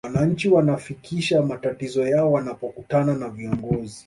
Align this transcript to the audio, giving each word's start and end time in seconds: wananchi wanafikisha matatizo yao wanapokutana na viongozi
wananchi 0.07 0.49
wanafikisha 0.49 1.41
matatizo 1.41 2.07
yao 2.07 2.31
wanapokutana 2.31 3.13
na 3.15 3.29
viongozi 3.29 3.99